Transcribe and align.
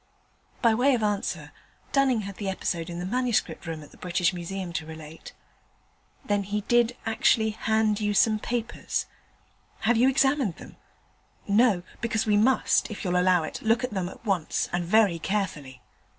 By 0.63 0.73
way 0.73 0.95
of 0.95 1.03
answer, 1.03 1.51
Dunning 1.91 2.21
had 2.21 2.37
the 2.37 2.49
episode 2.49 2.89
in 2.89 2.97
the 2.97 3.05
Manuscript 3.05 3.67
Room 3.67 3.83
at 3.83 3.91
the 3.91 3.97
British 3.97 4.33
Museum 4.33 4.73
to 4.73 4.85
relate. 4.87 5.31
'Then 6.25 6.41
he 6.41 6.61
did 6.61 6.97
actually 7.05 7.51
hand 7.51 7.99
you 8.01 8.15
some 8.15 8.39
papers; 8.39 9.05
have 9.81 9.97
you 9.97 10.09
examined 10.09 10.55
them? 10.55 10.75
No? 11.47 11.83
because 12.01 12.25
we 12.25 12.35
must, 12.35 12.89
if 12.89 13.05
you'll 13.05 13.15
allow 13.15 13.43
it, 13.43 13.61
look 13.61 13.83
at 13.83 13.91
them 13.91 14.09
at 14.09 14.25
once, 14.25 14.67
and 14.73 14.83
very 14.85 15.19
carefully.' 15.19 15.83